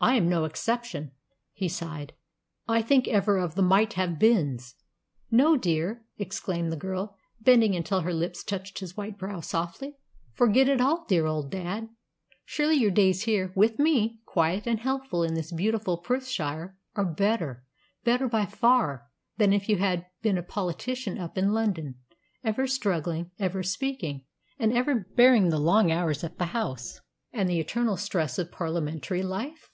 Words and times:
I 0.00 0.16
am 0.16 0.28
no 0.28 0.44
exception," 0.44 1.12
he 1.54 1.66
sighed. 1.66 2.12
"I 2.68 2.82
think 2.82 3.08
ever 3.08 3.38
of 3.38 3.54
the 3.54 3.62
might 3.62 3.94
have 3.94 4.18
beens." 4.18 4.74
"No, 5.30 5.56
dear," 5.56 6.04
exclaimed 6.18 6.70
the 6.70 6.76
girl, 6.76 7.16
bending 7.40 7.74
until 7.74 8.02
her 8.02 8.12
lips 8.12 8.44
touched 8.44 8.80
his 8.80 8.98
white 8.98 9.16
brow 9.16 9.40
softly. 9.40 9.96
"Forget 10.34 10.68
it 10.68 10.82
all, 10.82 11.06
dear 11.06 11.24
old 11.24 11.50
dad. 11.50 11.88
Surely 12.44 12.74
your 12.76 12.90
days 12.90 13.22
here, 13.22 13.50
with 13.56 13.78
me, 13.78 14.20
quiet 14.26 14.66
and 14.66 14.80
healthful 14.80 15.22
in 15.22 15.32
this 15.32 15.50
beautiful 15.50 15.96
Perthshire, 15.96 16.76
are 16.94 17.06
better, 17.06 17.64
better 18.04 18.28
by 18.28 18.44
far, 18.44 19.08
than 19.38 19.54
if 19.54 19.70
you 19.70 19.78
had 19.78 20.04
been 20.20 20.36
a 20.36 20.42
politician 20.42 21.16
up 21.16 21.38
in 21.38 21.54
London, 21.54 21.94
ever 22.44 22.66
struggling, 22.66 23.30
ever 23.38 23.62
speaking, 23.62 24.26
and 24.58 24.70
ever 24.74 25.06
bearing 25.16 25.48
the 25.48 25.58
long 25.58 25.90
hours 25.90 26.22
at 26.22 26.36
the 26.36 26.46
House 26.52 27.00
and 27.32 27.48
the 27.48 27.58
eternal 27.58 27.96
stress 27.96 28.38
of 28.38 28.52
Parliamentary 28.52 29.22
life?" 29.22 29.70